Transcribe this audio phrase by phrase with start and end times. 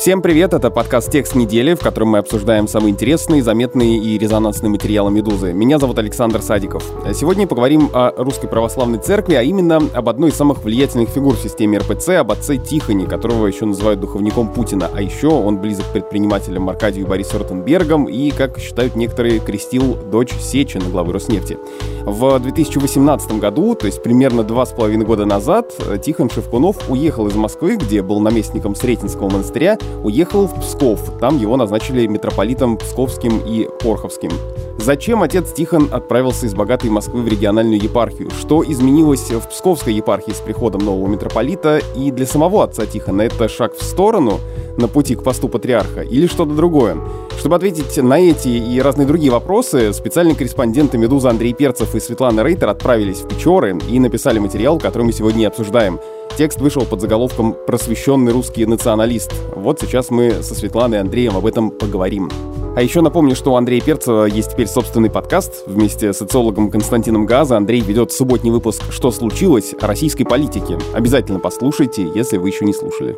[0.00, 4.70] Всем привет, это подкаст «Текст недели», в котором мы обсуждаем самые интересные, заметные и резонансные
[4.70, 5.52] материалы «Медузы».
[5.52, 6.82] Меня зовут Александр Садиков.
[7.12, 11.42] Сегодня поговорим о Русской Православной Церкви, а именно об одной из самых влиятельных фигур в
[11.42, 14.88] системе РПЦ, об отце Тихоне, которого еще называют духовником Путина.
[14.94, 20.32] А еще он близок к предпринимателям Аркадию Борису Ротенбергом и, как считают некоторые, крестил дочь
[20.32, 21.58] Сечина, главы Роснефти.
[22.06, 27.34] В 2018 году, то есть примерно два с половиной года назад, Тихон Шевкунов уехал из
[27.34, 31.18] Москвы, где был наместником Сретенского монастыря, уехал в Псков.
[31.20, 34.30] Там его назначили митрополитом Псковским и Порховским.
[34.78, 38.30] Зачем отец Тихон отправился из богатой Москвы в региональную епархию?
[38.30, 41.80] Что изменилось в Псковской епархии с приходом нового митрополита?
[41.94, 44.40] И для самого отца Тихона это шаг в сторону
[44.80, 46.96] на пути к посту патриарха или что-то другое?
[47.38, 52.42] Чтобы ответить на эти и разные другие вопросы, специальные корреспонденты «Медузы» Андрей Перцев и Светлана
[52.42, 56.00] Рейтер отправились в Печоры и написали материал, который мы сегодня и обсуждаем.
[56.36, 59.32] Текст вышел под заголовком «Просвещенный русский националист».
[59.54, 62.30] Вот сейчас мы со Светланой и Андреем об этом поговорим.
[62.76, 65.64] А еще напомню, что у Андрея Перцева есть теперь собственный подкаст.
[65.66, 70.78] Вместе с социологом Константином Газа Андрей ведет субботний выпуск «Что случилось?» о российской политике.
[70.94, 73.16] Обязательно послушайте, если вы еще не слушали.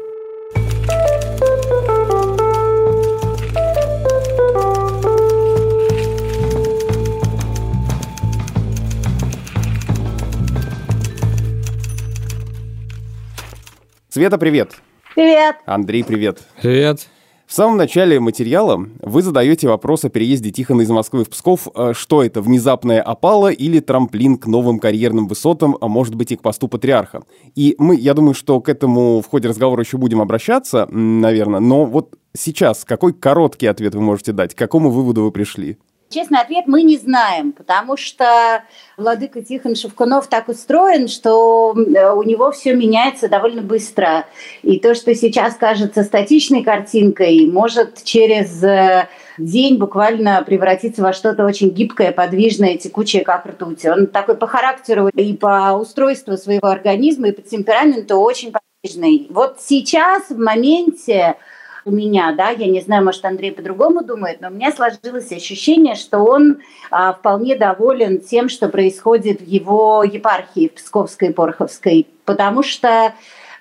[14.12, 14.72] Света, привет.
[15.14, 15.56] Привет.
[15.64, 16.42] Андрей, привет.
[16.60, 17.08] Привет.
[17.46, 21.66] В самом начале материала вы задаете вопрос о переезде Тихона из Москвы в Псков.
[21.74, 26.36] Э, что это, внезапная опала или трамплин к новым карьерным высотам, а может быть и
[26.36, 27.22] к посту патриарха?
[27.54, 31.86] И мы, я думаю, что к этому в ходе разговора еще будем обращаться, наверное, но
[31.86, 34.54] вот сейчас какой короткий ответ вы можете дать?
[34.54, 35.78] К какому выводу вы пришли?
[36.12, 38.64] Честный ответ мы не знаем, потому что
[38.98, 44.26] владыка Тихон Шевкунов так устроен, что у него все меняется довольно быстро.
[44.62, 49.08] И то, что сейчас кажется статичной картинкой, может через э,
[49.38, 53.86] день буквально превратиться во что-то очень гибкое, подвижное, текучее, как ртуть.
[53.86, 59.28] Он такой по характеру и по устройству своего организма, и по темпераменту очень подвижный.
[59.30, 61.36] Вот сейчас, в моменте,
[61.84, 65.94] у меня, да, я не знаю, может, Андрей по-другому думает, но у меня сложилось ощущение,
[65.94, 66.58] что он
[66.90, 73.14] а, вполне доволен тем, что происходит в его епархии, в Псковской и Порховской, потому что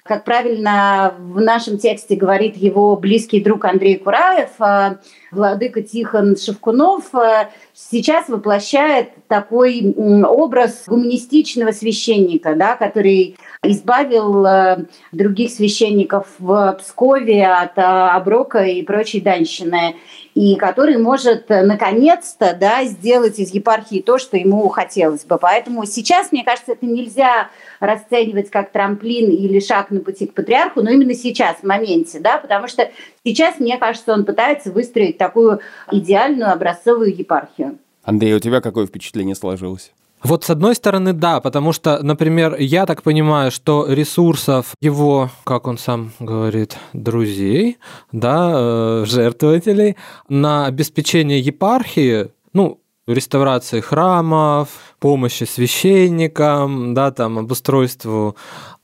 [0.03, 4.97] как правильно в нашем тексте говорит его близкий друг Андрей Кураев, а,
[5.31, 15.51] владыка Тихон Шевкунов а, сейчас воплощает такой образ гуманистичного священника, да, который избавил а, других
[15.51, 19.95] священников в Пскове от оброка и прочей данщины
[20.33, 25.37] и который может э, наконец-то да, сделать из епархии то, что ему хотелось бы.
[25.37, 27.49] Поэтому сейчас, мне кажется, это нельзя
[27.79, 32.37] расценивать как трамплин или шаг на пути к патриарху, но именно сейчас, в моменте, да,
[32.37, 32.89] потому что
[33.25, 35.59] сейчас, мне кажется, он пытается выстроить такую
[35.91, 37.77] идеальную образцовую епархию.
[38.03, 39.91] Андрей, у тебя какое впечатление сложилось?
[40.23, 45.65] Вот с одной стороны, да, потому что, например, я так понимаю, что ресурсов его, как
[45.65, 47.77] он сам говорит, друзей,
[48.11, 49.97] да, э, жертвователей
[50.29, 52.80] на обеспечение епархии, ну,
[53.13, 58.35] реставрации храмов, помощи священникам, да, там, обустройству,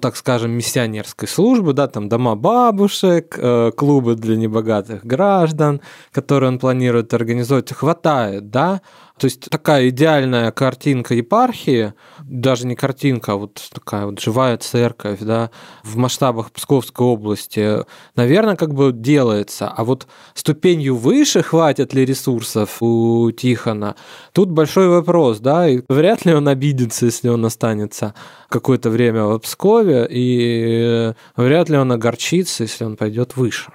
[0.01, 6.59] так скажем, миссионерской службы, да, там, дома бабушек, э, клубы для небогатых граждан, которые он
[6.59, 8.81] планирует организовать, хватает, да,
[9.17, 15.19] то есть такая идеальная картинка епархии, даже не картинка, а вот такая вот живая церковь,
[15.21, 15.49] да,
[15.83, 17.83] в масштабах Псковской области,
[18.15, 19.67] наверное, как бы делается.
[19.69, 23.95] А вот ступенью выше хватит ли ресурсов у Тихона?
[24.33, 28.13] Тут большой вопрос, да, и вряд ли он обидится, если он останется
[28.49, 33.71] какое-то время в Пскове, и вряд ли он огорчится, если он пойдет выше.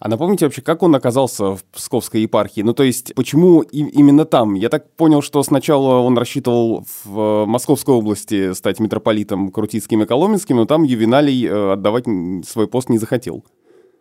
[0.00, 2.60] А напомните вообще, как он оказался в Псковской епархии?
[2.60, 4.54] Ну, то есть, почему и, именно там?
[4.54, 10.06] Я так понял, что сначала он рассчитывал в э, Московской области стать митрополитом Крутицким и
[10.06, 12.04] Коломенским, но там Ювеналий э, отдавать
[12.46, 13.44] свой пост не захотел.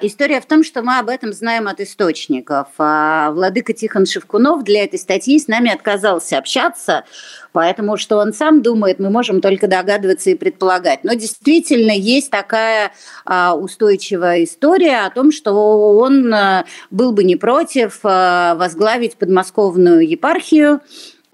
[0.02, 2.68] История в том, что мы об этом знаем от источников.
[2.78, 7.06] А владыка Тихон Шевкунов для этой статьи с нами отказался общаться,
[7.54, 11.06] поэтому что он сам думает, мы можем только догадываться и предполагать.
[11.06, 12.92] Но действительно есть такая
[13.24, 15.54] а, устойчивая история о том, что
[15.98, 20.82] он а, был бы не против а, возглавить подмосковную епархию,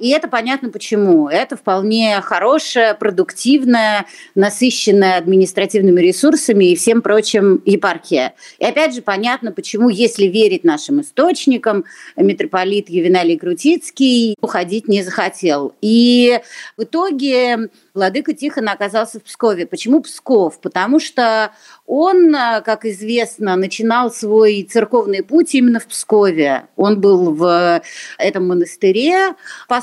[0.01, 1.29] и это понятно почему.
[1.29, 8.33] Это вполне хорошая, продуктивная, насыщенная административными ресурсами и всем прочим епархия.
[8.57, 11.85] И опять же понятно, почему, если верить нашим источникам,
[12.17, 15.75] митрополит Ювеналий Крутицкий уходить не захотел.
[15.81, 16.39] И
[16.77, 19.67] в итоге Владыка Тихон оказался в Пскове.
[19.67, 20.59] Почему Псков?
[20.61, 21.51] Потому что
[21.85, 26.63] он, как известно, начинал свой церковный путь именно в Пскове.
[26.75, 27.81] Он был в
[28.17, 29.35] этом монастыре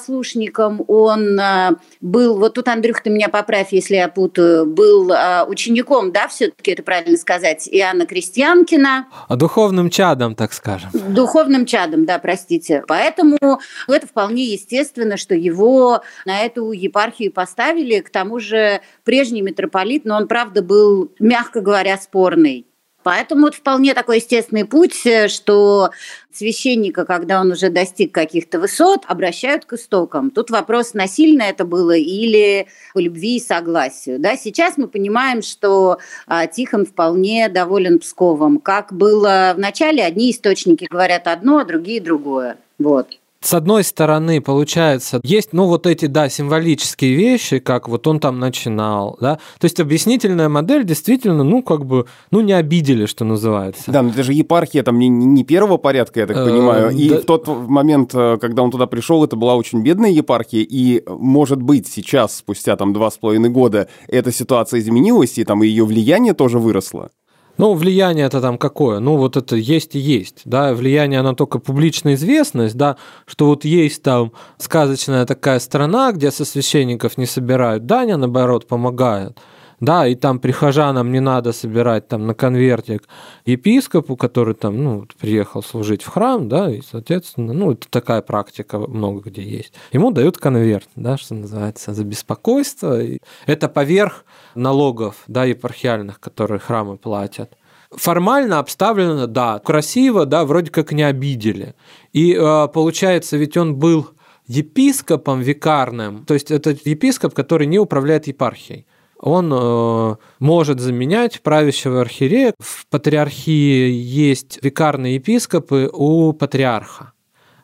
[0.09, 5.45] послушником, он э, был, вот тут, Андрюх, ты меня поправь, если я путаю, был э,
[5.45, 9.07] учеником, да, все-таки это правильно сказать, Иоанна Крестьянкина.
[9.29, 10.91] А духовным чадом, так скажем.
[10.93, 12.85] Духовным чадом, да, простите.
[12.89, 13.39] Поэтому
[13.87, 18.01] это вполне естественно, что его на эту епархию поставили.
[18.01, 22.68] К тому же прежний митрополит, но он, правда, был, мягко говоря, спорный.
[23.03, 25.91] Поэтому это вполне такой естественный путь, э, что
[26.33, 30.31] священника, когда он уже достиг каких-то высот, обращают к истокам.
[30.31, 34.19] Тут вопрос, насильно это было или по любви и согласию.
[34.19, 38.59] Да, сейчас мы понимаем, что а, Тихон вполне доволен Псковом.
[38.59, 42.59] Как было в начале, одни источники говорят одно, а другие другое.
[42.79, 48.19] Вот с одной стороны, получается, есть, ну, вот эти, да, символические вещи, как вот он
[48.19, 53.25] там начинал, да, то есть объяснительная модель действительно, ну, как бы, ну, не обидели, что
[53.25, 53.85] называется.
[53.87, 57.25] Да, но это же епархия там не, не первого порядка, я так понимаю, и в
[57.25, 61.87] тот момент, э, когда он туда пришел, это была очень бедная епархия, и, может быть,
[61.87, 66.59] сейчас, спустя там два с половиной года, эта ситуация изменилась, и там ее влияние тоже
[66.59, 67.11] выросло?
[67.59, 69.01] Ну, влияние это там какое?
[69.01, 72.97] Ну, вот это есть и есть, да, влияние, оно только публичная известность, да,
[73.27, 77.87] что вот есть там сказочная такая страна, где со священников не собирают.
[77.87, 79.39] Дань, а наоборот помогают–
[79.81, 83.09] да, и там прихожанам не надо собирать там на конвертик
[83.45, 88.79] епископу, который там, ну, приехал служить в храм, да, и, соответственно, ну, это такая практика
[88.79, 89.73] много где есть.
[89.93, 93.01] Ему дают конверт, да, что называется, за беспокойство.
[93.01, 97.57] И это поверх налогов, да, епархиальных, которые храмы платят.
[97.91, 101.75] Формально обставлено, да, красиво, да, вроде как не обидели.
[102.13, 104.09] И э, получается, ведь он был
[104.47, 108.87] епископом викарным, то есть это епископ, который не управляет епархией
[109.19, 112.55] он э, может заменять правящего архиерея.
[112.59, 117.13] В патриархии есть викарные епископы у патриарха.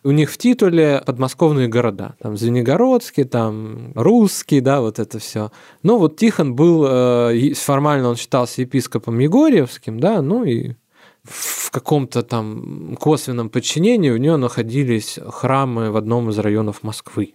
[0.03, 2.15] У них в титуле подмосковные города.
[2.21, 5.51] Там Звенигородский, там Русский, да, вот это все.
[5.83, 10.75] Но вот Тихон был, э, формально он считался епископом Егорьевским, да, ну и
[11.23, 17.35] в каком-то там косвенном подчинении у него находились храмы в одном из районов Москвы.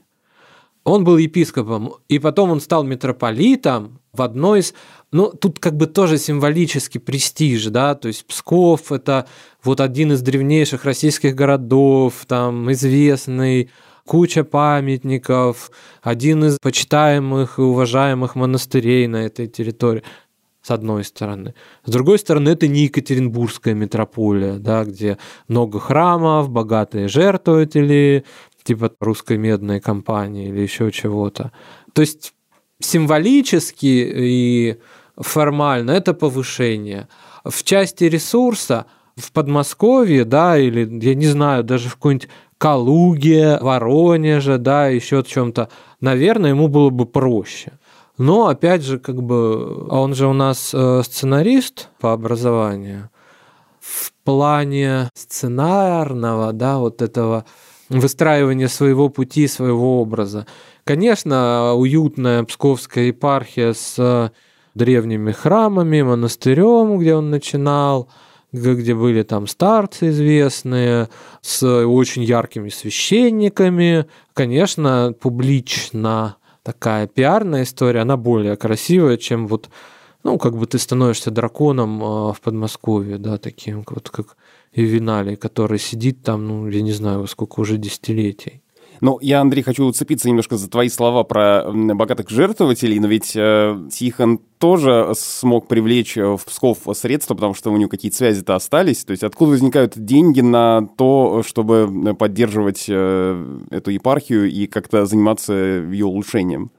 [0.84, 4.74] Он был епископом, и потом он стал митрополитом в одной из...
[5.12, 9.28] Ну, тут как бы тоже символический престиж, да, то есть Псков– это
[9.64, 13.70] вот один из древнейших российских городов, там известный,
[14.06, 15.72] куча памятников,
[16.02, 20.04] один из почитаемых и уважаемых монастырей на этой территории
[20.62, 21.54] с одной стороны.
[21.86, 25.18] С другой стороны, это не Екатеринбургская метрополия, да, где
[25.48, 28.26] много храмов, богатые жертвователи,
[28.70, 31.52] типа русской медной компании или еще чего-то.
[31.94, 32.34] То есть
[32.80, 34.80] символически и
[35.18, 37.08] формально это повышение.
[37.44, 38.86] В части ресурса
[39.16, 42.30] в Подмосковье, да, или, я не знаю, даже в какой-нибудь
[42.60, 45.70] Калуге, Воронеже, да, еще в чем-то,
[46.00, 47.72] наверное, ему было бы проще.
[48.20, 53.10] Но, опять же, как бы, а он же у нас э, сценарист по образованию.
[53.80, 57.46] В плане сценарного, да, вот этого
[57.90, 60.46] выстраивания своего пути, своего образа.
[60.84, 64.32] Конечно, уютная псковская епархия с
[64.76, 68.10] древними храмами, монастырем, где он начинал,
[68.52, 71.10] где были там старцы известные,
[71.42, 74.06] с очень яркими священниками.
[74.34, 79.70] Конечно, публично такая пиарная история, она более красивая, чем вот,
[80.24, 84.38] ну, как бы ты становишься драконом а, в Подмосковье, да, таким вот как
[84.72, 88.62] и Виналий, который сидит там, ну, я не знаю, сколько уже десятилетий.
[89.02, 93.88] Ну, я, Андрей, хочу уцепиться немножко за твои слова про богатых жертвователей, но ведь э,
[93.92, 99.06] Тихон тоже смог привлечь э, в Псков средства, потому что у него какие-то связи-то остались.
[99.06, 105.54] То есть откуда возникают деньги на то, чтобы поддерживать э, эту епархию и как-то заниматься
[105.54, 106.72] ее улучшением?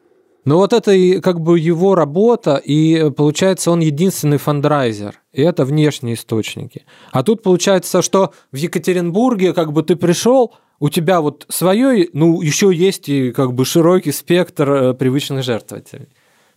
[0.45, 6.15] Ну вот это и как бы его работа, и получается он единственный фандрайзер, это внешние
[6.15, 6.85] источники.
[7.13, 12.41] А тут получается, что в Екатеринбурге как бы ты пришел, у тебя вот свое, ну
[12.41, 16.09] еще есть и как бы широкий спектр э, привычных жертвователей.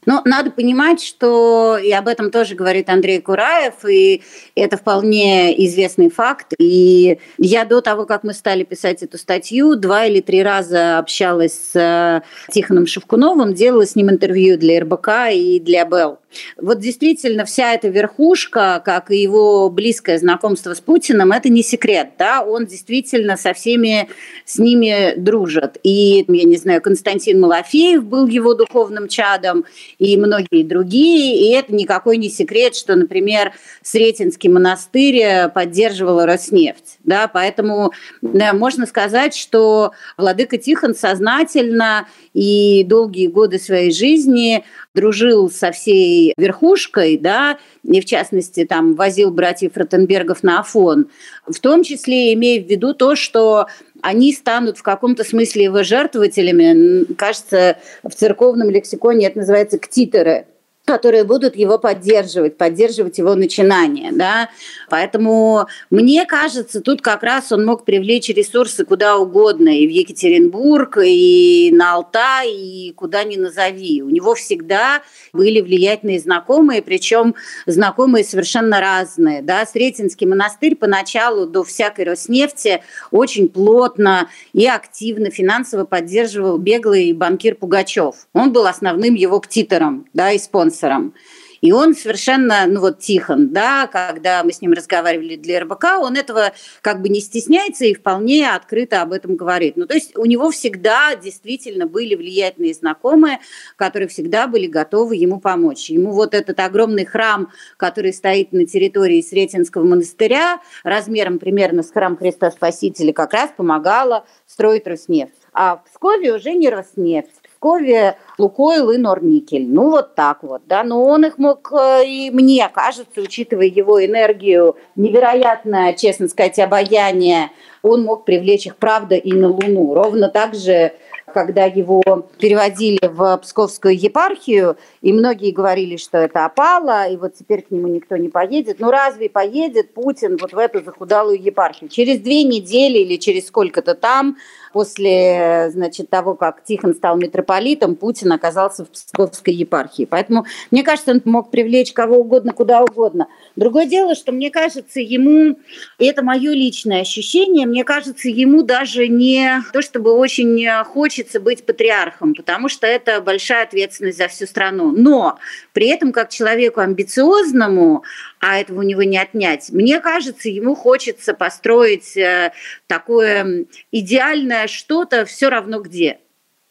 [0.05, 4.21] Но надо понимать, что, и об этом тоже говорит Андрей Кураев, и
[4.55, 6.53] это вполне известный факт.
[6.59, 11.71] И я до того, как мы стали писать эту статью, два или три раза общалась
[11.71, 16.19] с Тихоном Шевкуновым, делала с ним интервью для РБК и для БЭЛ.
[16.61, 22.11] Вот действительно вся эта верхушка, как и его близкое знакомство с Путиным, это не секрет,
[22.17, 24.09] да, он действительно со всеми
[24.45, 25.77] с ними дружит.
[25.83, 29.65] И, я не знаю, Константин Малафеев был его духовным чадом,
[29.99, 37.27] и многие другие, и это никакой не секрет, что, например, Сретенский монастырь поддерживал Роснефть, да,
[37.27, 44.63] поэтому да, можно сказать, что Владыка Тихон сознательно и долгие годы своей жизни
[44.93, 51.07] дружил со всей верхушкой, да, и в частности там возил братьев Ротенбергов на Афон,
[51.47, 53.67] в том числе имея в виду то, что
[54.01, 57.05] они станут в каком-то смысле его жертвователями.
[57.15, 60.45] Кажется, в церковном лексиконе это называется ктитеры
[60.85, 64.11] которые будут его поддерживать, поддерживать его начинание.
[64.11, 64.49] Да?
[64.89, 70.97] Поэтому мне кажется, тут как раз он мог привлечь ресурсы куда угодно, и в Екатеринбург,
[71.01, 74.01] и на Алтай, и куда ни назови.
[74.01, 77.35] У него всегда были влиятельные знакомые, причем
[77.65, 79.41] знакомые совершенно разные.
[79.41, 79.65] Да?
[79.65, 88.27] Сретенский монастырь поначалу до всякой Роснефти очень плотно и активно финансово поддерживал беглый банкир Пугачев.
[88.33, 91.13] Он был основным его ктитором да, и спонсором спонсором.
[91.61, 96.17] И он совершенно, ну вот Тихон, да, когда мы с ним разговаривали для РБК, он
[96.17, 96.51] этого
[96.81, 99.77] как бы не стесняется и вполне открыто об этом говорит.
[99.77, 103.39] Ну то есть у него всегда действительно были влиятельные знакомые,
[103.77, 105.89] которые всегда были готовы ему помочь.
[105.89, 112.17] Ему вот этот огромный храм, который стоит на территории Сретенского монастыря, размером примерно с храм
[112.17, 115.31] Христа Спасителя, как раз помогала строить Роснефть.
[115.53, 117.42] А в Пскове уже не Роснефть.
[117.63, 119.65] Пскове Лукойл и Норникель.
[119.65, 120.83] Ну, вот так вот, да.
[120.83, 127.51] Но он их мог, э, и мне кажется, учитывая его энергию, невероятное, честно сказать, обаяние,
[127.81, 129.93] он мог привлечь их, правда, и на Луну.
[129.93, 130.91] Ровно так же
[131.33, 132.01] когда его
[132.37, 137.87] переводили в Псковскую епархию, и многие говорили, что это опало, и вот теперь к нему
[137.87, 138.79] никто не поедет.
[138.79, 141.89] Ну разве поедет Путин вот в эту захудалую епархию?
[141.89, 144.37] Через две недели или через сколько-то там,
[144.71, 150.05] после значит, того, как Тихон стал митрополитом, Путин оказался в Псковской епархии.
[150.05, 153.27] Поэтому, мне кажется, он мог привлечь кого угодно, куда угодно.
[153.55, 155.59] Другое дело, что мне кажется, ему,
[155.99, 161.63] и это мое личное ощущение, мне кажется, ему даже не то, чтобы очень хочется быть
[161.63, 164.91] патриархом, потому что это большая ответственность за всю страну.
[164.91, 165.37] Но
[165.71, 168.03] при этом, как человеку амбициозному,
[168.39, 172.53] а этого у него не отнять, мне кажется, ему хочется построить э,
[172.87, 176.19] такое идеальное что-то все равно где.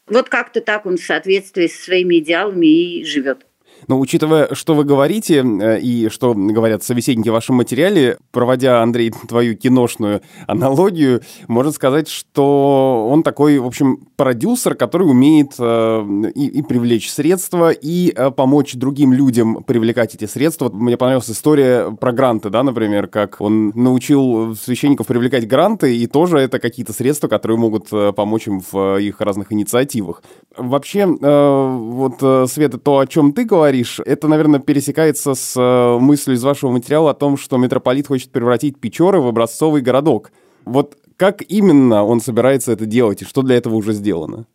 [0.07, 3.45] Вот как-то так он в соответствии со своими идеалами и живет.
[3.87, 9.11] Но учитывая, что вы говорите э, и что говорят собеседники в вашем материале, проводя, Андрей,
[9.27, 16.47] твою киношную аналогию, можно сказать, что он такой, в общем, продюсер, который умеет э, и,
[16.47, 20.69] и привлечь средства, и э, помочь другим людям привлекать эти средства.
[20.69, 26.39] Мне понравилась история про гранты, да, например, как он научил священников привлекать гранты, и тоже
[26.39, 30.23] это какие-то средства, которые могут помочь им в их разных инициативах.
[30.55, 36.35] Вообще, вот, Света, то, о чем ты говоришь, говоришь, это, наверное, пересекается с э, мыслью
[36.35, 40.31] из вашего материала о том, что митрополит хочет превратить Печоры в образцовый городок.
[40.63, 44.45] Вот как именно он собирается это делать и что для этого уже сделано?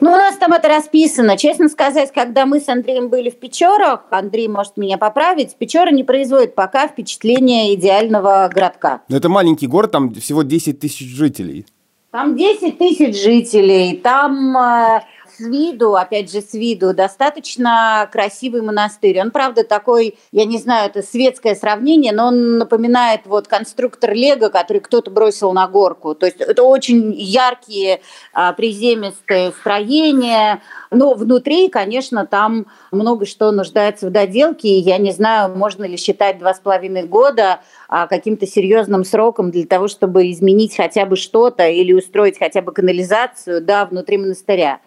[0.00, 1.36] Ну, у нас там это расписано.
[1.36, 6.04] Честно сказать, когда мы с Андреем были в Печорах, Андрей может меня поправить, Печора не
[6.04, 9.02] производит пока впечатление идеального городка.
[9.08, 11.66] Но это маленький город, там всего 10 тысяч жителей.
[12.12, 15.00] Там 10 тысяч жителей, там э,
[15.38, 19.20] с виду, опять же, с виду, достаточно красивый монастырь.
[19.20, 24.48] Он, правда, такой, я не знаю, это светское сравнение, но он напоминает вот конструктор Лего,
[24.48, 26.14] который кто-то бросил на горку.
[26.14, 28.00] То есть это очень яркие,
[28.32, 35.12] а, приземистые строения, но внутри, конечно, там много что нуждается в доделке, и я не
[35.12, 40.30] знаю, можно ли считать два с половиной года а, каким-то серьезным сроком для того, чтобы
[40.30, 44.80] изменить хотя бы что-то или устроить хотя бы канализацию да, внутри монастыря.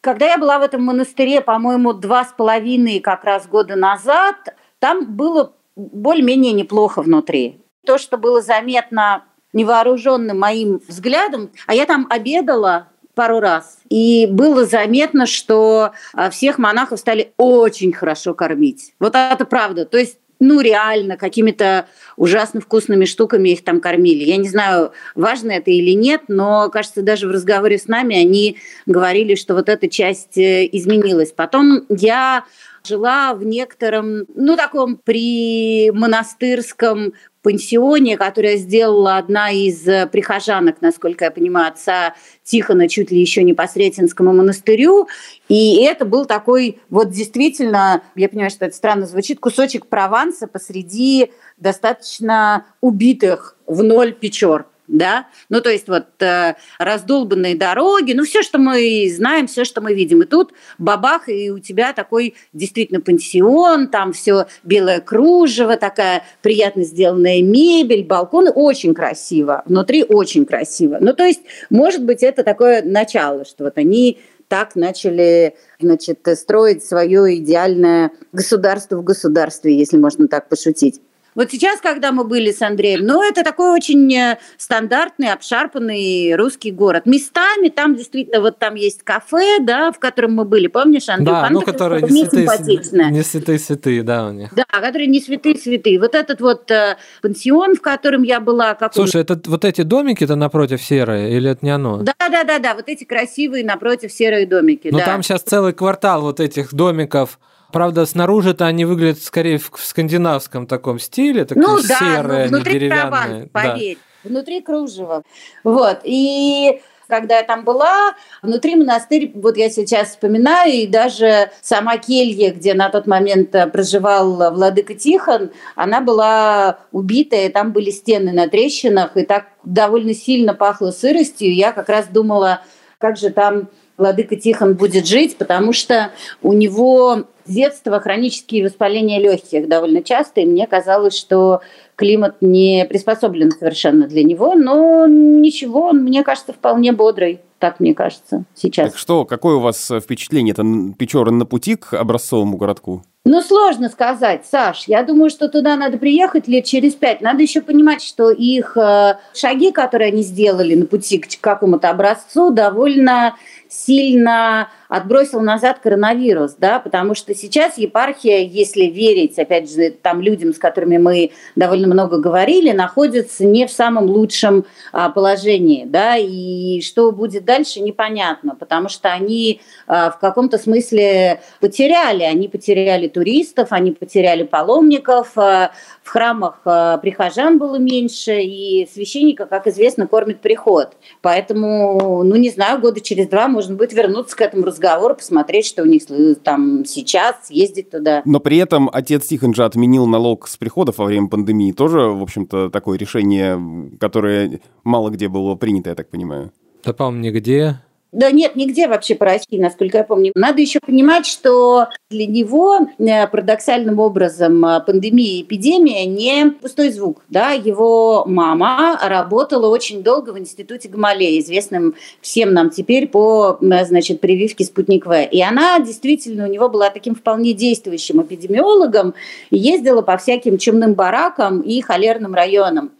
[0.00, 4.36] Когда я была в этом монастыре, по-моему, два с половиной как раз года назад,
[4.78, 7.60] там было более-менее неплохо внутри.
[7.84, 13.78] То, что было заметно невооруженным моим взглядом, а я там обедала пару раз.
[13.88, 18.94] И было заметно, что а, всех монахов стали очень хорошо кормить.
[19.00, 19.84] Вот это правда.
[19.84, 24.24] То есть ну, реально, какими-то ужасно вкусными штуками их там кормили.
[24.24, 28.58] Я не знаю, важно это или нет, но, кажется, даже в разговоре с нами они
[28.86, 31.32] говорили, что вот эта часть э, изменилась.
[31.32, 32.44] Потом я
[32.86, 37.12] жила в некотором, ну, таком при монастырском
[37.48, 42.14] пансионе, которое сделала одна из прихожанок, насколько я понимаю, отца
[42.44, 45.08] Тихона, чуть ли еще не по Сретенскому монастырю.
[45.48, 51.30] И это был такой, вот действительно, я понимаю, что это странно звучит, кусочек Прованса посреди
[51.56, 58.42] достаточно убитых в ноль печор да, ну то есть вот э, раздолбанные дороги, ну все,
[58.42, 63.00] что мы знаем, все, что мы видим, и тут бабах, и у тебя такой действительно
[63.00, 70.98] пансион, там все белое кружево, такая приятно сделанная мебель, балконы, очень красиво, внутри очень красиво,
[71.00, 74.18] ну то есть, может быть, это такое начало, что вот они
[74.48, 81.00] так начали значит, строить свое идеальное государство в государстве, если можно так пошутить.
[81.38, 86.72] Вот сейчас, когда мы были с Андреем, ну, это такой очень э, стандартный, обшарпанный русский
[86.72, 87.06] город.
[87.06, 91.26] Местами там действительно, вот там есть кафе, да, в котором мы были, помнишь, Андрей?
[91.26, 94.52] Да, ну, которые не святые, не святые святые, да, у них.
[94.52, 96.00] Да, которые не святые святые.
[96.00, 98.74] Вот этот вот э, пансион, в котором я была.
[98.74, 101.98] Как Слушай, это вот эти домики-то напротив серые, или это не оно?
[101.98, 104.88] Да, да, да, да, вот эти красивые напротив серые домики.
[104.90, 105.04] Ну, да.
[105.04, 107.38] там сейчас целый квартал вот этих домиков
[107.72, 112.72] Правда, снаружи-то они выглядят скорее в скандинавском таком стиле, такие ну, да, серые, ну, внутри
[112.74, 113.46] деревянные.
[113.46, 114.28] Прованс, поверь, да.
[114.30, 115.22] внутри кружева.
[115.64, 121.96] Вот, и когда я там была, внутри монастырь, вот я сейчас вспоминаю, и даже сама
[121.96, 128.32] келья, где на тот момент проживал владыка Тихон, она была убитая, и там были стены
[128.32, 131.54] на трещинах, и так довольно сильно пахло сыростью.
[131.54, 132.62] Я как раз думала,
[132.98, 139.18] как же там владыка Тихон будет жить, потому что у него с детства хронические воспаления
[139.18, 141.60] легких довольно часто, и мне казалось, что
[141.96, 147.94] климат не приспособлен совершенно для него, но ничего, он, мне кажется, вполне бодрый, так мне
[147.94, 148.92] кажется, сейчас.
[148.92, 150.52] Так что, какое у вас впечатление?
[150.52, 150.64] Это
[150.96, 153.02] Печоры на пути к образцовому городку?
[153.30, 154.84] Ну, сложно сказать, Саш.
[154.86, 157.20] Я думаю, что туда надо приехать лет через пять.
[157.20, 162.50] Надо еще понимать, что их э, шаги, которые они сделали на пути к какому-то образцу,
[162.50, 163.36] довольно
[163.68, 170.54] сильно отбросил назад коронавирус, да, потому что сейчас епархия, если верить, опять же, там людям,
[170.54, 176.80] с которыми мы довольно много говорили, находится не в самом лучшем а, положении, да, и
[176.80, 183.68] что будет дальше, непонятно, потому что они а, в каком-то смысле потеряли, они потеряли туристов,
[183.70, 186.62] они потеряли паломников, а, в храмах
[187.02, 193.28] прихожан было меньше, и священника, как известно, кормит приход, поэтому, ну, не знаю, года через
[193.28, 196.04] два можно будет вернуться к этому разговору, посмотреть, что у них
[196.44, 198.22] там сейчас, съездить туда.
[198.24, 201.72] Но при этом отец Тихон же отменил налог с приходов во время пандемии.
[201.72, 203.60] Тоже, в общем-то, такое решение,
[203.98, 206.52] которое мало где было принято, я так понимаю.
[206.84, 207.80] Да, по-моему, нигде.
[208.10, 210.32] Да нет, нигде вообще по России, насколько я помню.
[210.34, 216.90] Надо еще понимать, что для него э, парадоксальным образом э, пандемия и эпидемия не пустой
[216.90, 217.22] звук.
[217.28, 217.50] Да?
[217.50, 224.22] Его мама работала очень долго в институте Гамалея, известным всем нам теперь по э, значит,
[224.22, 225.24] прививке «Спутник В».
[225.24, 229.12] И она действительно у него была таким вполне действующим эпидемиологом,
[229.50, 232.90] ездила по всяким чумным баракам и холерным районам.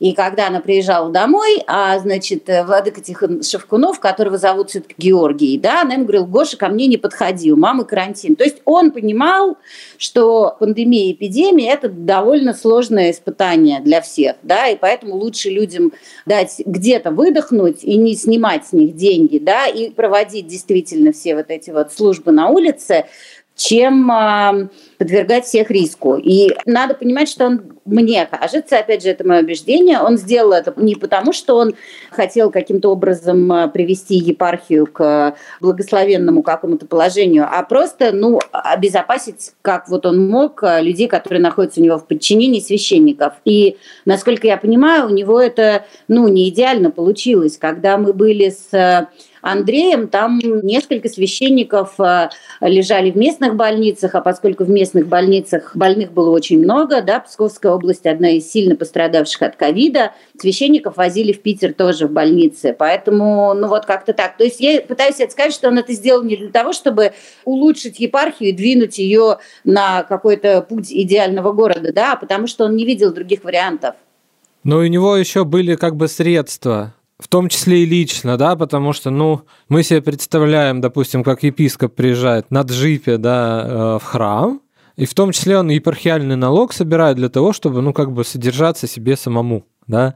[0.00, 5.58] И когда она приезжала домой, а, значит, э, владыка Тихон Шевкунов, которого зовут все-таки Георгий,
[5.58, 8.34] да, она ему говорила, Гоша, ко мне не подходи, у мамы карантин.
[8.34, 9.58] То есть он понимал,
[9.98, 15.92] что пандемия эпидемия– это довольно сложное испытание для всех, да, и поэтому лучше людям
[16.24, 21.50] дать где-то выдохнуть и не снимать с них деньги, да, и проводить действительно все вот
[21.50, 23.04] эти вот службы на улице,
[23.60, 26.16] чем а, подвергать всех риску.
[26.16, 30.72] И надо понимать, что он, мне кажется, опять же, это мое убеждение, он сделал это
[30.76, 31.74] не потому, что он
[32.10, 39.90] хотел каким-то образом а, привести епархию к благословенному какому-то положению, а просто, ну, обезопасить, как
[39.90, 43.34] вот он мог, а, людей, которые находятся у него в подчинении священников.
[43.44, 47.58] И, насколько я понимаю, у него это, ну, не идеально получилось.
[47.58, 49.06] Когда мы были с
[49.42, 52.28] Андреем, там несколько священников э,
[52.60, 57.72] лежали в местных больницах, а поскольку в местных больницах больных было очень много, да, Псковская
[57.72, 63.54] область одна из сильно пострадавших от ковида, священников возили в Питер тоже в больнице, поэтому,
[63.54, 64.36] ну вот как-то так.
[64.36, 67.12] То есть я пытаюсь сказать, что он это сделал не для того, чтобы
[67.44, 72.76] улучшить епархию и двинуть ее на какой-то путь идеального города, да, а потому что он
[72.76, 73.94] не видел других вариантов.
[74.62, 78.92] Но у него еще были как бы средства в том числе и лично, да, потому
[78.92, 84.60] что, ну, мы себе представляем, допустим, как епископ приезжает на джипе, да, э, в храм,
[84.96, 88.86] и в том числе он епархиальный налог собирает для того, чтобы, ну, как бы содержаться
[88.86, 90.14] себе самому, да.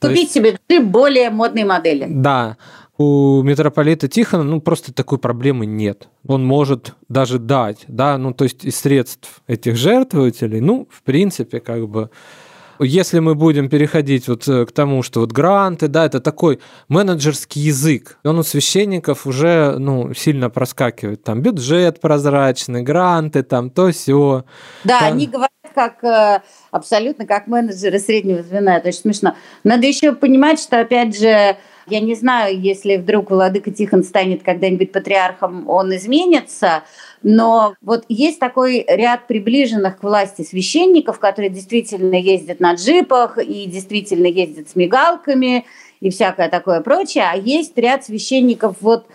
[0.00, 0.32] Купить есть...
[0.32, 2.06] себе джип более модной модели.
[2.08, 2.56] Да.
[2.96, 6.08] у митрополита Тихона, ну, просто такой проблемы нет.
[6.26, 11.60] Он может даже дать, да, ну, то есть из средств этих жертвователей, ну, в принципе,
[11.60, 12.10] как бы
[12.84, 17.62] если мы будем переходить вот э, к тому, что вот гранты, да, это такой менеджерский
[17.62, 21.22] язык, он у священников уже, ну, сильно проскакивает.
[21.22, 24.44] Там бюджет прозрачный, гранты, там то все.
[24.84, 25.12] Да, там...
[25.12, 28.78] они говорят как э, абсолютно как менеджеры среднего звена.
[28.78, 29.36] Это очень смешно.
[29.64, 34.92] Надо еще понимать, что, опять же, я не знаю, если вдруг Владыка Тихон станет когда-нибудь
[34.92, 36.84] патриархом, он изменится,
[37.22, 43.66] но вот есть такой ряд приближенных к власти священников, которые действительно ездят на джипах и
[43.66, 45.66] действительно ездят с мигалками
[46.00, 49.06] и всякое такое прочее, а есть ряд священников, вот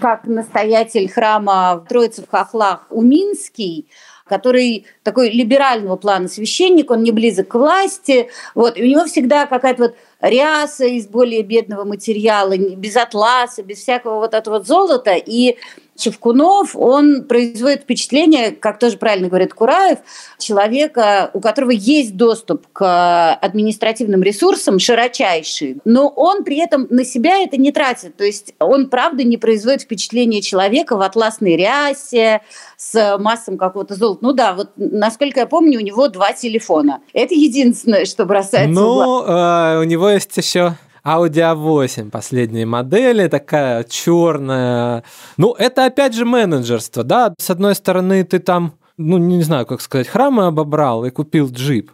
[0.00, 3.88] как настоятель храма Троицы в Хохлах Уминский,
[4.26, 9.46] который такой либерального плана священник, он не близок к власти, вот, и у него всегда
[9.46, 15.56] какая-то вот ряса из более бедного материала, без атласа, без всякого вот этого золота, и
[15.96, 19.98] Чевкунов, он производит впечатление, как тоже правильно говорит Кураев,
[20.38, 27.38] человека, у которого есть доступ к административным ресурсам широчайший, но он при этом на себя
[27.42, 28.16] это не тратит.
[28.16, 32.42] То есть он, правда, не производит впечатление человека в атласной рясе,
[32.76, 34.18] с массом какого-то золота.
[34.22, 37.00] Ну да, вот насколько я помню, у него два телефона.
[37.12, 43.84] Это единственное, что бросается Ну, э, у него есть еще Audi A8 последней модели, такая
[43.84, 45.04] черная.
[45.36, 47.34] Ну, это опять же менеджерство, да.
[47.38, 51.90] С одной стороны, ты там, ну, не знаю, как сказать, храмы обобрал и купил джип.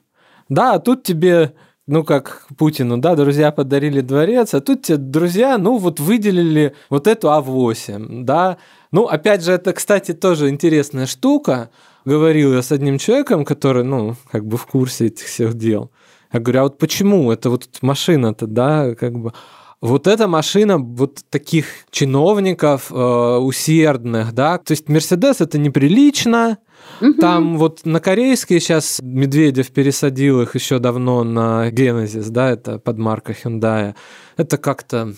[0.49, 1.55] Да, а тут тебе
[1.91, 7.09] ну, как Путину, да, друзья подарили дворец, а тут тебе друзья, ну, вот выделили вот
[7.09, 8.59] эту А8, да.
[8.93, 11.71] Ну, опять же, это, кстати, тоже интересная штука.
[12.05, 15.91] Говорил я с одним человеком, который, ну, как бы в курсе этих всех дел.
[16.33, 17.33] Я говорю, а вот почему?
[17.33, 19.33] Это вот машина-то, да, как бы...
[19.81, 26.59] Вот эта машина вот таких чиновников э, усердных, да, то есть Мерседес это неприлично,
[27.01, 27.15] угу.
[27.15, 33.33] там вот на корейские сейчас Медведев пересадил их еще давно на Genesis, да, это подмарка
[33.33, 33.95] Hyundai,
[34.37, 35.15] это как-то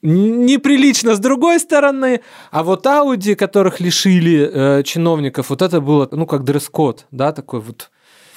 [0.00, 2.20] неприлично с другой стороны,
[2.52, 7.58] а вот Audi, которых лишили э, чиновников, вот это было, ну, как дресс-код, да, такой
[7.58, 7.90] вот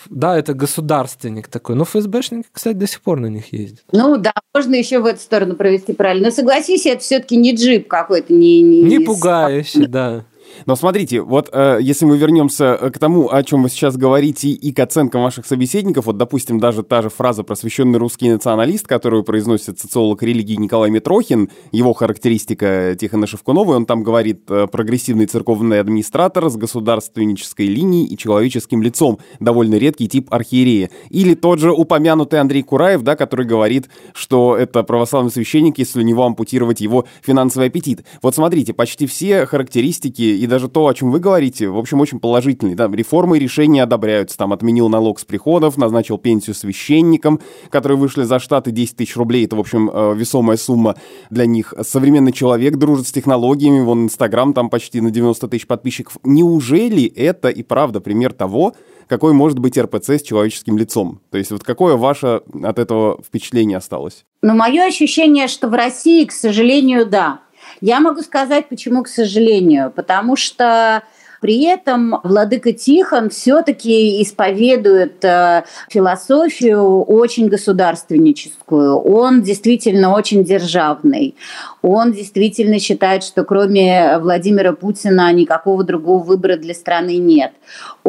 [0.10, 1.76] да, это государственник такой.
[1.76, 3.84] Но ФСБшники, кстати, до сих пор на них ездят.
[3.92, 6.28] Ну да, можно еще в эту сторону провести правильно.
[6.28, 8.62] Но согласись, это все-таки не джип какой-то, не...
[8.62, 10.26] Не, не пугающий, да.
[10.66, 14.50] Но смотрите, вот э, если мы вернемся э, к тому, о чем вы сейчас говорите,
[14.50, 19.24] и к оценкам ваших собеседников, вот, допустим, даже та же фраза «просвещенный русский националист», которую
[19.24, 25.80] произносит социолог религии Николай Митрохин, его характеристика Тихона Шевкунова, он там говорит э, «прогрессивный церковный
[25.80, 30.90] администратор с государственнической линией и человеческим лицом, довольно редкий тип архиерея».
[31.10, 36.04] Или тот же упомянутый Андрей Кураев, да, который говорит, что это православный священник, если у
[36.04, 38.04] него ампутировать его финансовый аппетит.
[38.22, 42.20] Вот смотрите, почти все характеристики и даже то, о чем вы говорите, в общем, очень
[42.20, 42.76] положительный.
[42.76, 44.38] Да, реформы и решения одобряются.
[44.38, 49.46] Там отменил налог с приходов, назначил пенсию священникам, которые вышли за штаты 10 тысяч рублей.
[49.46, 50.96] Это, в общем, э, весомая сумма
[51.30, 51.74] для них.
[51.82, 53.82] Современный человек дружит с технологиями.
[53.82, 56.18] Вон Инстаграм там почти на 90 тысяч подписчиков.
[56.24, 58.74] Неужели это и правда пример того,
[59.08, 61.22] какой может быть РПЦ с человеческим лицом?
[61.32, 64.26] То есть вот какое ваше от этого впечатление осталось?
[64.42, 67.42] Ну, мое ощущение, что в России, к сожалению, да.
[67.82, 69.92] Я могу сказать, почему, к сожалению.
[69.96, 71.04] Потому что
[71.42, 78.98] при этом владыка Тихон все-таки исповедует э, философию очень государственническую.
[78.98, 81.36] Он действительно очень державный.
[81.82, 87.52] Он действительно считает, что кроме Владимира Путина никакого другого выбора для страны нет.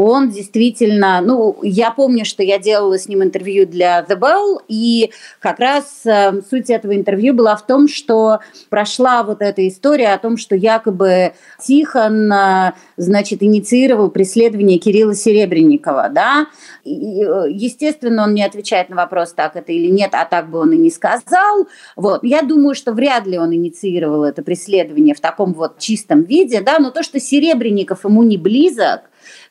[0.01, 5.11] Он действительно, ну, я помню, что я делала с ним интервью для The Bell, и
[5.41, 8.39] как раз э, суть этого интервью была в том, что
[8.71, 16.11] прошла вот эта история о том, что якобы Тихон, э, значит, инициировал преследование Кирилла Серебренникова,
[16.11, 16.47] да,
[16.85, 20.61] и, э, естественно, он не отвечает на вопрос, так это или нет, а так бы
[20.61, 21.67] он и не сказал.
[21.97, 22.23] Вот.
[22.23, 26.79] Я думаю, что вряд ли он инициировал это преследование в таком вот чистом виде, да,
[26.79, 29.01] но то, что Серебренников ему не близок,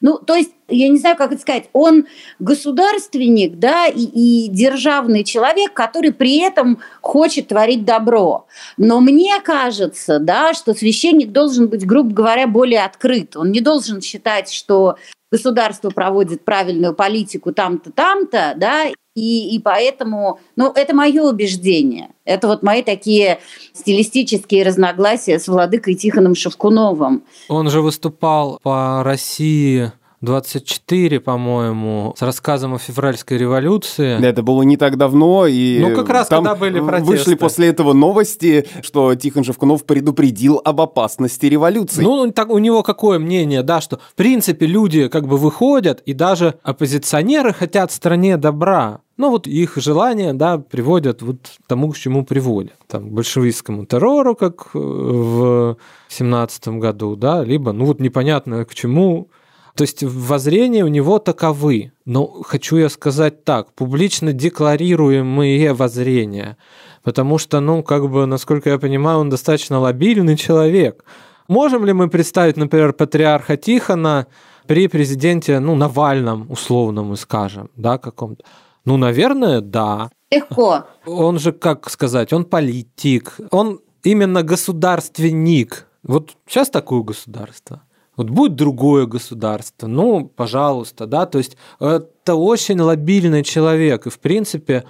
[0.01, 2.07] ну, то есть, я не знаю, как это сказать, он
[2.39, 8.47] государственник, да, и, и державный человек, который при этом хочет творить добро.
[8.77, 13.35] Но мне кажется, да, что священник должен быть, грубо говоря, более открыт.
[13.35, 14.97] Он не должен считать, что
[15.31, 18.85] государство проводит правильную политику там-то, там-то, да,
[19.17, 22.09] и, и поэтому, ну, это мое убеждение.
[22.23, 23.39] Это вот мои такие
[23.73, 27.23] стилистические разногласия с владыкой Тихоном Шевкуновым.
[27.49, 34.19] Он же выступал по России 24, по-моему, с рассказом о февральской революции.
[34.25, 37.11] Это было не так давно, и ну, как раз там когда были протесты.
[37.11, 42.01] вышли после этого новости, что Тихон Шевкунов предупредил об опасности революции.
[42.01, 46.13] Ну, так у него какое мнение, да, что в принципе люди как бы выходят, и
[46.13, 49.01] даже оппозиционеры хотят стране добра.
[49.17, 52.75] Ну, вот их желания, да, приводят вот к тому, к чему приводят.
[52.87, 55.77] Там, к большевистскому террору, как в
[56.07, 59.29] семнадцатом году, да, либо, ну, вот непонятно к чему
[59.77, 61.91] то есть воззрения у него таковы.
[62.05, 66.57] Но хочу я сказать так, публично декларируемые воззрения.
[67.03, 71.05] Потому что, ну, как бы, насколько я понимаю, он достаточно лобильный человек.
[71.47, 74.25] Можем ли мы представить, например, патриарха Тихона
[74.65, 78.43] при президенте, ну, Навальном, условно мы скажем, да, каком-то?
[78.83, 80.09] Ну, наверное, да.
[80.31, 80.85] Легко.
[81.05, 85.87] Он же, как сказать, он политик, он именно государственник.
[86.01, 87.83] Вот сейчас такое государство.
[88.17, 94.19] Вот будет другое государство, ну, пожалуйста, да, то есть это очень лобильный человек, и, в
[94.19, 94.85] принципе,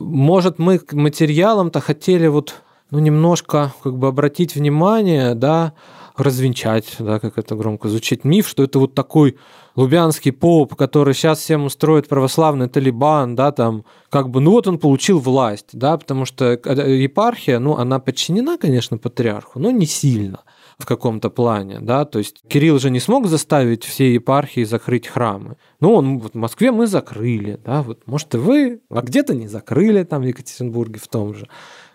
[0.00, 2.56] может, мы к материалам-то хотели вот,
[2.90, 5.74] ну, немножко как бы обратить внимание, да,
[6.16, 9.38] развенчать, да, как это громко звучит, миф, что это вот такой
[9.76, 14.78] лубянский поп, который сейчас всем устроит православный талибан, да, там, как бы, ну вот он
[14.78, 20.40] получил власть, да, потому что епархия, ну, она подчинена, конечно, патриарху, но не сильно–
[20.82, 25.56] в каком-то плане, да, то есть Кирилл же не смог заставить все епархии закрыть храмы.
[25.80, 29.48] Ну, он, вот в Москве мы закрыли, да, вот, может, и вы, а где-то не
[29.48, 31.48] закрыли, там, в Екатеринбурге в том же,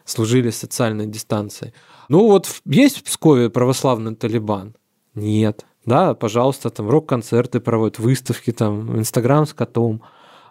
[0.06, 1.74] служили социальной дистанцией.
[2.10, 4.76] Ну, вот есть в Пскове православный Талибан?
[5.14, 5.66] Нет.
[5.86, 10.02] Да, пожалуйста, там рок-концерты проводят, выставки, там, Инстаграм с котом.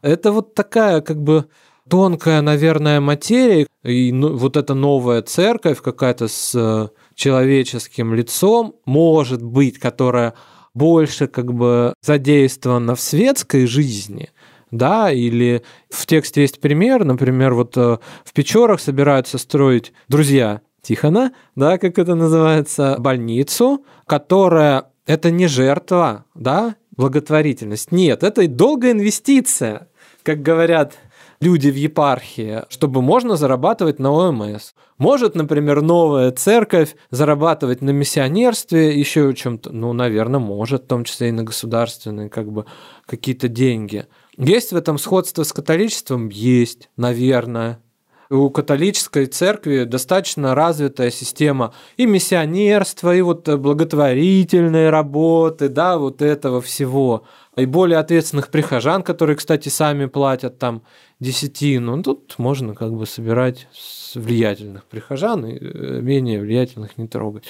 [0.02, 1.46] Это вот такая, как бы,
[1.88, 9.42] тонкая, наверное, материя, и ну, вот эта новая церковь какая-то с э, человеческим лицом, может
[9.42, 10.34] быть, которая
[10.74, 14.30] больше как бы задействована в светской жизни,
[14.70, 21.32] да, или в тексте есть пример, например, вот э, в Печорах собираются строить друзья Тихона,
[21.54, 27.90] да, как это называется, больницу, которая это не жертва, да, благотворительность.
[27.90, 29.88] Нет, это долгая инвестиция,
[30.22, 30.94] как говорят
[31.40, 34.72] люди в епархии, чтобы можно зарабатывать на ОМС.
[34.98, 41.28] Может, например, новая церковь зарабатывать на миссионерстве, еще чем-то, ну, наверное, может, в том числе
[41.28, 42.64] и на государственные как бы
[43.04, 44.06] какие-то деньги.
[44.38, 46.28] Есть в этом сходство с католичеством?
[46.28, 47.80] Есть, наверное.
[48.28, 56.60] У католической церкви достаточно развитая система и миссионерства, и вот благотворительной работы, да, вот этого
[56.60, 57.22] всего.
[57.56, 60.82] И более ответственных прихожан, которые, кстати, сами платят там
[61.20, 61.96] десятину.
[61.96, 63.66] Ну, тут можно как бы собирать
[64.14, 67.44] влиятельных прихожан и э, менее влиятельных не трогать.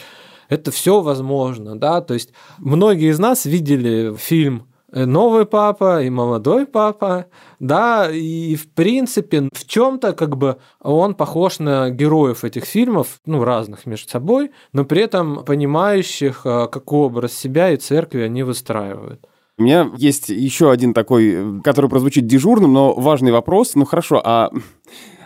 [0.48, 6.66] Это все возможно, да, то есть многие из нас видели фильм новый папа и молодой
[6.66, 7.26] папа,
[7.58, 13.44] да, и в принципе в чем-то как бы он похож на героев этих фильмов, ну,
[13.44, 19.26] разных между собой, но при этом понимающих, э, какой образ себя и церкви они выстраивают.
[19.58, 23.74] У меня есть еще один такой, который прозвучит дежурным, но важный вопрос.
[23.74, 24.50] Ну хорошо, а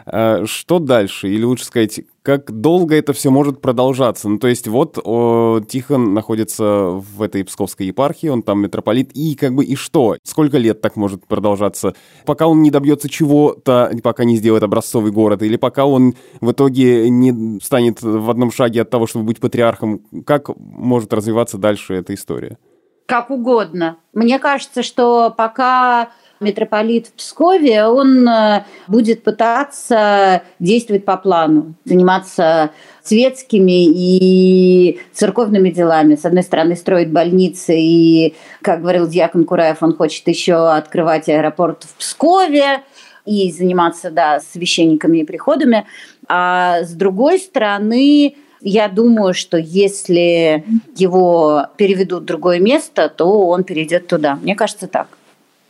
[0.07, 1.29] э, что дальше?
[1.29, 4.29] Или лучше сказать, как долго это все может продолжаться?
[4.29, 9.35] Ну, то есть вот о, Тихон находится в этой Псковской епархии, он там митрополит, и
[9.35, 10.17] как бы и что?
[10.23, 11.95] Сколько лет так может продолжаться?
[12.25, 17.11] Пока он не добьется чего-то, пока не сделает образцовый город, или пока он в итоге
[17.11, 22.15] не станет в одном шаге от того, чтобы быть патриархом, как может развиваться дальше эта
[22.15, 22.59] история?
[23.11, 23.97] Как угодно.
[24.13, 32.71] Мне кажется, что пока митрополит в Пскове, он э, будет пытаться действовать по плану, заниматься
[33.03, 36.15] светскими и церковными делами.
[36.15, 41.83] С одной стороны, строить больницы, и, как говорил Дьякон Кураев, он хочет еще открывать аэропорт
[41.83, 42.85] в Пскове
[43.27, 45.85] и заниматься да, священниками и приходами.
[46.29, 50.65] А с другой стороны, я думаю, что если
[50.97, 54.37] его переведут в другое место, то он перейдет туда.
[54.37, 55.09] Мне кажется так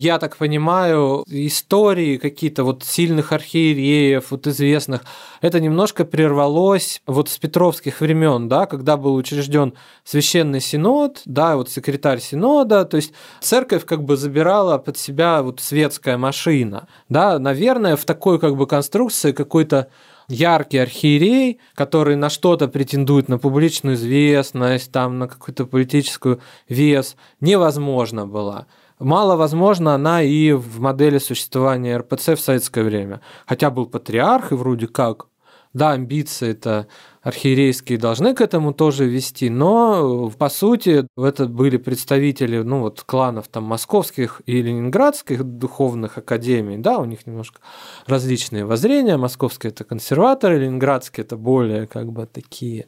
[0.01, 5.03] я так понимаю, истории какие-то вот сильных архиереев, вот известных,
[5.43, 9.75] это немножко прервалось вот с петровских времен, да, когда был учрежден
[10.05, 15.61] священный синод, да, вот секретарь синода, то есть церковь как бы забирала под себя вот
[15.61, 19.89] светская машина, да, наверное, в такой как бы конструкции какой-то
[20.31, 28.27] яркий архиерей, который на что-то претендует, на публичную известность, там, на какую-то политическую вес, невозможно
[28.27, 28.67] было.
[28.99, 33.21] Мало возможно она и в модели существования РПЦ в советское время.
[33.47, 35.27] Хотя был патриарх и вроде как,
[35.73, 36.89] Да, амбиции это
[37.23, 43.49] архиерейские должны к этому тоже вести, но по сути это были представители ну, вот, кланов
[43.49, 47.61] там, московских и ленинградских духовных академий, да, у них немножко
[48.07, 52.87] различные воззрения, московские это консерваторы, ленинградские это более как бы такие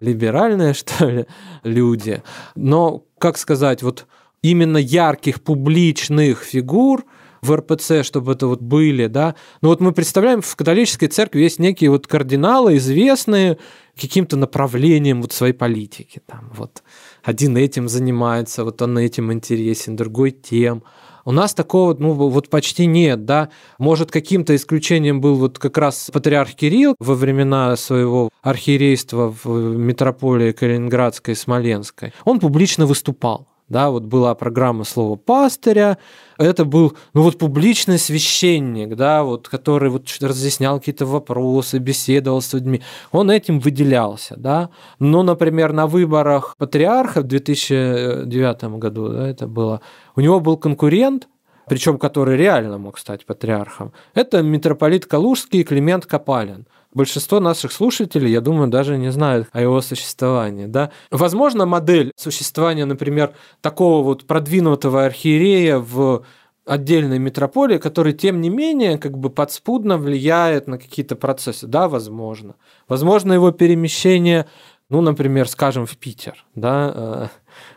[0.00, 1.26] либеральные, что ли,
[1.62, 2.22] люди.
[2.56, 4.06] Но, как сказать, вот
[4.42, 7.04] именно ярких публичных фигур
[7.40, 9.34] в РПЦ, чтобы это вот были, да.
[9.62, 13.58] Ну вот мы представляем, в католической церкви есть некие вот кардиналы, известные
[14.00, 16.20] каким-то направлением вот своей политики.
[16.26, 16.82] Там вот
[17.22, 20.82] один этим занимается, вот он этим интересен, другой тем.
[21.24, 23.50] У нас такого ну, вот почти нет, да.
[23.78, 30.52] Может, каким-то исключением был вот как раз патриарх Кирилл во времена своего архиерейства в метрополии
[30.52, 32.12] Калининградской и Смоленской.
[32.24, 35.96] Он публично выступал да, вот была программа «Слово пастыря»,
[36.36, 42.52] это был, ну вот публичный священник, да, вот, который вот разъяснял какие-то вопросы, беседовал с
[42.52, 49.46] людьми, он этим выделялся, да, но, например, на выборах патриарха в 2009 году, да, это
[49.46, 49.80] было,
[50.16, 51.28] у него был конкурент,
[51.68, 58.40] причем который реально мог стать патриархом, это митрополит Калужский Климент Капалин– большинство наших слушателей, я
[58.40, 60.66] думаю, даже не знают о его существовании.
[60.66, 60.90] Да?
[61.10, 66.24] Возможно, модель существования, например, такого вот продвинутого архиерея в
[66.66, 71.66] отдельной метрополии, который, тем не менее, как бы подспудно влияет на какие-то процессы.
[71.66, 72.54] Да, возможно.
[72.88, 74.46] Возможно, его перемещение,
[74.88, 76.44] ну, например, скажем, в Питер.
[76.54, 77.30] Да?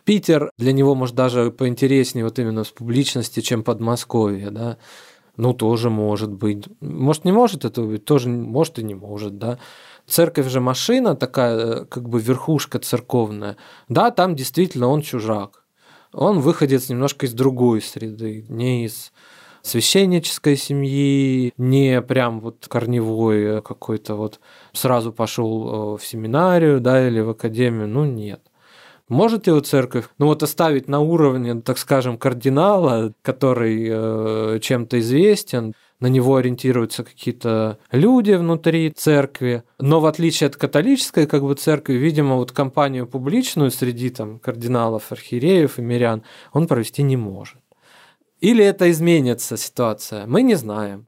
[0.03, 4.51] Питер для него, может, даже поинтереснее вот именно с публичности, чем Подмосковье.
[4.51, 4.77] Да?
[5.35, 6.65] Ну, тоже может быть.
[6.79, 9.57] Может, не может это быть, тоже может и не может, да.
[10.05, 13.57] Церковь же машина такая, э, как бы верхушка церковная.
[13.89, 15.63] Да, там действительно он чужак.
[16.13, 19.11] Он выходец немножко из другой среды, не из
[19.63, 24.39] священнической семьи, не прям вот корневой э, какой-то вот
[24.73, 28.41] сразу пошел э, в семинарию, да, или в академию, ну нет.
[29.13, 35.75] Может его церковь, ну вот оставить на уровне, так скажем, кардинала, который э, чем-то известен,
[35.99, 39.61] на него ориентируются какие-то люди внутри церкви.
[39.77, 45.11] Но в отличие от католической как бы, церкви, видимо, вот компанию публичную среди там, кардиналов,
[45.11, 47.59] архиереев и мирян он провести не может.
[48.39, 51.05] Или это изменится ситуация, мы не знаем.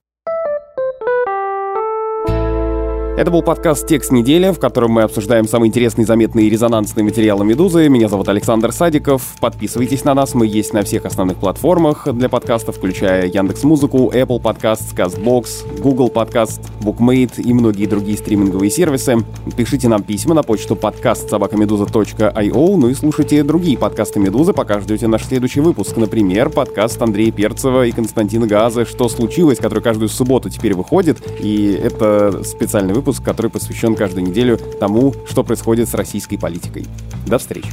[3.17, 7.45] Это был подкаст «Текст недели», в котором мы обсуждаем самые интересные, заметные и резонансные материалы
[7.45, 7.87] «Медузы».
[7.87, 9.35] Меня зовут Александр Садиков.
[9.39, 14.41] Подписывайтесь на нас, мы есть на всех основных платформах для подкастов, включая Яндекс Музыку, Apple
[14.41, 19.15] Podcasts, CastBox, Google Podcast, BookMate и многие другие стриминговые сервисы.
[19.55, 25.07] Пишите нам письма на почту подкаст собакамедуза.io, ну и слушайте другие подкасты «Медузы», пока ждете
[25.07, 25.95] наш следующий выпуск.
[25.95, 31.19] Например, подкаст Андрея Перцева и Константина Газа «Что случилось?», который каждую субботу теперь выходит.
[31.39, 36.87] И это специальный выпуск выпуск, который посвящен каждую неделю тому, что происходит с российской политикой.
[37.27, 37.69] До встречи!